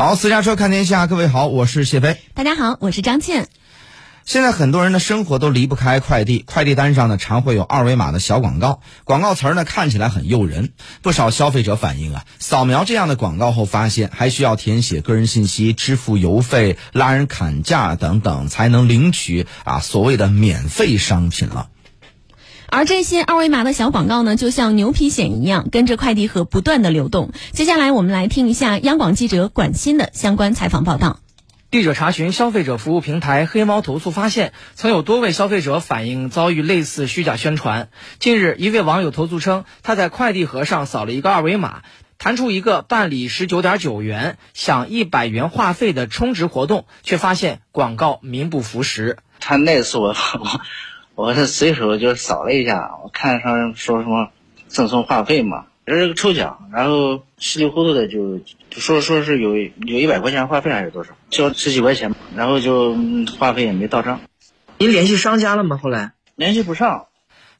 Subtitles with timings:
[0.00, 2.18] 好，私家车看天下，各位好，我是谢飞。
[2.32, 3.48] 大家好，我是张倩。
[4.24, 10.70] 现在很多人的生活都离不开快递，快递单上呢常会有二维码的小广告，广告词儿呢看起来很诱人。
[11.02, 21.70] 不少消费者反映啊，扫描这样的广告后，发现还需要填写个人信息、支付邮费、拉人砍价等等，才能领取啊所谓的免费商品了。
[22.70, 27.32] 而这些二维码的小广告呢，就像牛皮癣一样，跟着快递盒不断的流动。
[27.52, 31.20] 接下来我们来听一下央广记者管鑫的相关采访报道。
[31.70, 37.88] 记者查询消费者服务平台黑猫投诉，发现曾有多位消费者反映遭遇类似虚假宣传。
[38.18, 41.82] 近日，一位网友投诉称，他在快递盒上扫了一个二维码，
[42.16, 49.18] 弹出一个办理十九点九元享一百元话费的充值活动，却发现广告名不符实。
[49.40, 50.60] 他那次我我
[51.18, 54.30] 我是随手就扫了一下，我看上说什么
[54.68, 55.64] 赠送话费嘛。
[55.84, 62.94] 这是个抽奖，然后稀里糊涂的就就说说是有有一百块钱话费还是多少，交十几块钱，然后就
[63.36, 64.20] 话费也没到账。
[64.78, 65.80] 您联系商家了吗？
[65.82, 67.06] 后来联系不上。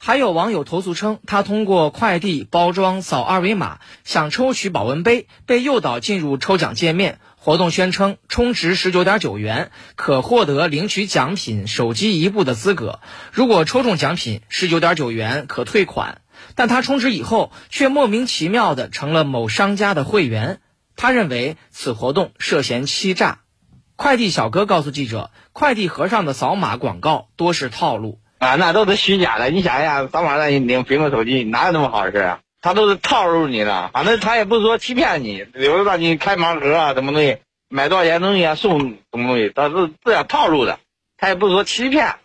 [0.00, 13.00] 还有网友投诉称，他通过快递包装扫二维码想抽取保温杯，被诱导进入抽奖界面，活动宣称充值十九点九元可获得领取奖品手机一部的资格，
[13.32, 16.20] 如果抽中奖品十九点九元可退款。
[16.54, 20.60] 但他充值以后，却莫名其妙的成了某商家的会员。
[20.94, 23.40] 他认为此活动涉嫌欺诈。
[23.96, 29.50] 快递小哥告诉记者，快递盒上的扫码广告多是套路啊，那都是虚假的。
[29.50, 32.40] 你想一想，扫码让你领苹果手机，哪有那么好事啊？
[32.68, 37.38] 他都是套路你的，反正他也不是说欺骗你，比如让你开盲盒啊，什么东西，
[37.70, 40.78] 买多少钱东西啊，送什么东西，他是这样套路的，
[41.16, 42.16] 他也不是说欺骗。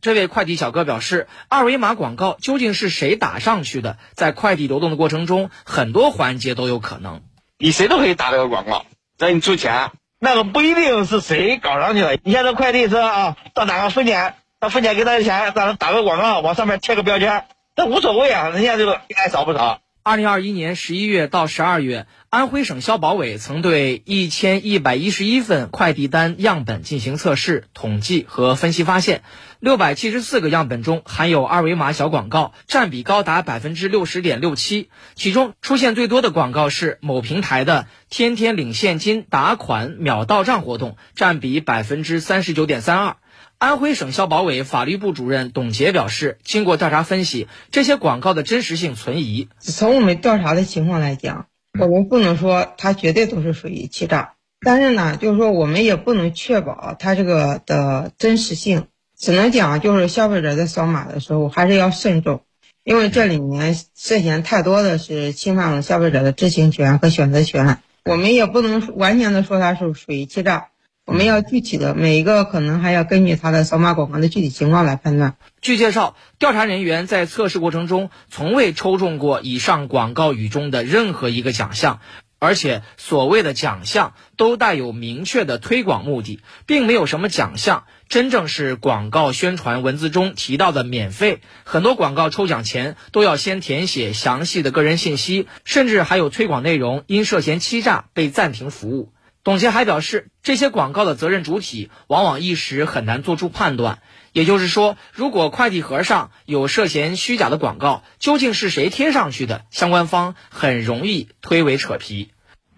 [0.00, 3.98] 这位快递小哥表示，二维码广告究竟是谁打上去的？
[4.14, 7.22] 在快递流动的过程中，很多环节都有可能。
[7.58, 8.86] 你谁都可以打这个广告，
[9.18, 9.90] 让你出钱，
[10.20, 12.16] 那个不一定是谁搞上去的。
[12.22, 19.80] 你像这快递车啊，到哪个分拣，到分拣给他钱，让他打个广告，往上面贴个标签，那无所谓啊，人家就爱扫不扫。
[20.08, 29.20] 二零二一年十一月到十二月，安徽省消保委曾对一千一百一十一份快递单样本进行测试、统计和分析，发现
[29.60, 34.88] 六百七十四个样本中含有二维码小广告，占比高达百分之六十点六七。
[35.14, 43.16] 其中出现最多的广告是某平台的“天天领现金打款秒到账”活动，占比百分之三十九点三二。
[43.58, 49.48] 安徽省消保委法律部主任董杰表示，经过调查分析，这些广告的真实性存疑。
[49.58, 51.46] 从我们调查的情况来讲，
[51.76, 58.86] 我们不能说它绝对都是属于欺诈，但是呢，就是说我们也不能确保它这个的真实性，
[59.18, 62.42] 只能讲就是消费者在扫码的时候还是要慎重，
[62.84, 70.68] 因为这里面涉嫌太多的是侵犯了消费者的知情权和选择权，我们也不能完全的说它是属于欺诈。
[71.08, 75.36] 我们要具体的每一个可能还要根据他的扫码广告的具体情况来判断。
[75.62, 82.00] 据介绍，调查人员在测试过程中从未抽中过以上广告语中的任何一个奖项，
[82.38, 91.40] 而且所谓的奖项都带有明确的推广目的，并没有什么奖项真正是广告宣传文字中提到的免费。
[91.64, 99.10] 很多广告抽奖前都要先填写详细的个人信息，甚至还有推广内容因涉嫌欺诈被暂停服务。
[99.48, 104.00] 董洁还表示，这些广告的责任主体往往一时很难做出判断。
[104.34, 109.62] 也就是说，如果快递盒上有涉嫌虚假的广告，究竟是谁贴上去的？
[109.70, 112.28] 相关方很容易推诿扯皮。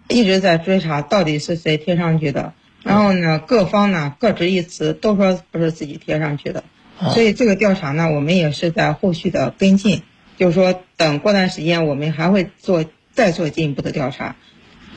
[0.07, 6.63] 一直在追查到底是谁贴上去的，然后呢，各方呢各执一词，都说不是自己贴上去的。
[7.13, 10.03] 所以这个调查呢，我们也是在后续的跟进，
[10.37, 14.37] 就是说等过段时间，我们还会做再做进一步的调查。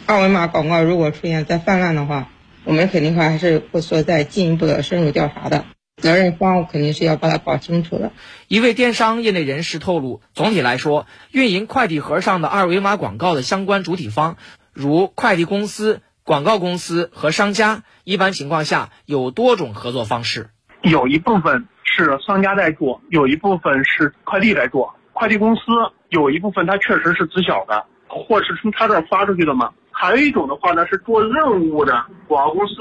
[0.07, 2.29] 二维码广告如果出现再泛滥的话，
[2.65, 5.65] 我们肯定会还是会说再进一步的深入调查的，
[5.97, 8.13] 责任方肯定是要把它搞清楚的。
[8.47, 14.37] 一位电商业内人士透露，总体来说，运营快递盒上的二维码广告的相关主体方，
[14.75, 20.51] 如快递公司、广告公司和商家，一般情况下有多种合作方式。
[20.83, 24.95] 有一部分是商家在做，有一部分是快递在做。
[25.15, 25.63] 快递公司
[26.11, 29.71] 有一部分它确实是知晓的，货是从他这儿发出去的嘛。
[29.95, 32.75] 还有一种的话呢，是做任务的广告公司，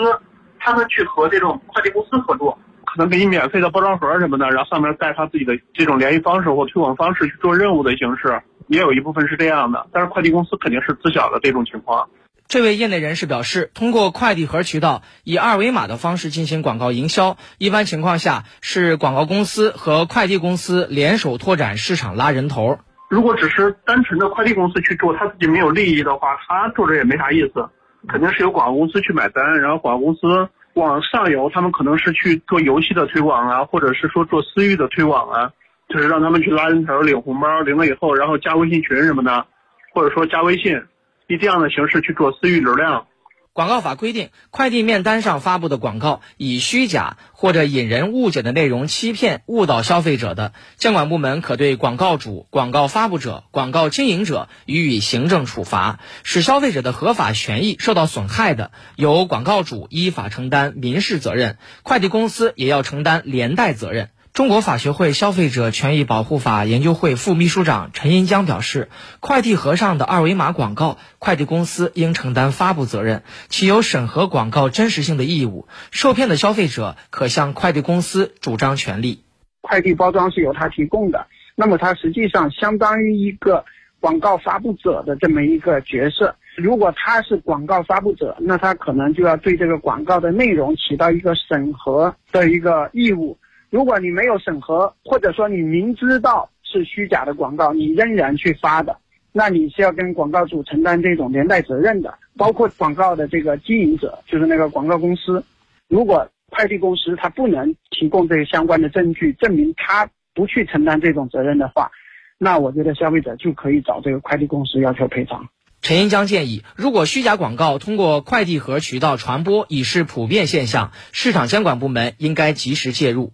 [0.60, 9.88] 他们去和这种快递公司合作，可能给你免费的包装盒什么的，然后上面带他自己的这种联系方式或推广方式去做任务的形式，也有一部分是这样的。
[9.94, 12.10] 但是快递公司肯定是知晓的这种情况。
[12.48, 22.80] 这位业内人士表示，通过快递盒渠道以二维码的方式进行广告营销，一般情况下是广告公司和快递公司联手拓展市场拉人头。
[23.13, 27.63] 如果只是单纯的快递公司去做，他自己没有利益的话，他做着也没啥意思。
[28.10, 35.51] 肯定是由广告公司去买单，然后广告公司往上游，他们可能是去做游戏的推广啊，或者是说做私域的推广啊，
[35.89, 39.45] 就是让他们去拉人头、领红包，领了以后，然后加微信群什么的，
[39.94, 40.81] 或者说加微信，
[41.27, 43.06] 以这样的形式去做私域流量。
[43.54, 64.10] 广告法规定，快递面单上发布的广告以虚假或者引人误解的内容欺骗、误导消费者的，监管部门可对广告主、广告发布者、广告经营者予以行政处罚；使消费者的合法权益受到损害的，由广告主依法承担民事责任，快递公司也要承担连带责任。
[64.34, 68.90] 中国法学会消费者权益保护法研究会副秘书长陈银江表示，
[69.20, 75.68] 快递盒上的二维码广告，快递公司应承担发布责任，其有审核广告真实性的义务。
[75.92, 79.24] 受骗的消费者可向快递公司主张权利。
[79.62, 83.66] 快递包装是由他提供的，那么他实际上相当于一个
[84.00, 86.36] 广告发布者的这么一个角色。
[86.58, 93.38] 如果他是广告发布者，那他可能就要对这个广告的内容起到一个审核的一个义务。
[93.74, 98.98] 如果你没有审核，或者说你明知道是虚假的广告，你仍然去发的，
[99.31, 105.44] 那你是要跟广告主承担这种连带责任的，包括广告的这个经营者，就是那个广告公司。
[105.88, 111.90] 如果快递公司他不能提供这些相关的证据，证明他不去承担这种责任的话，
[112.38, 115.48] 那我觉得消费者就可以找这个快递公司要求赔偿。
[115.81, 123.34] 陈英江建议，如果虚假广告通过快递盒渠道传播已是普遍现象，市场监管部门应该及时介入。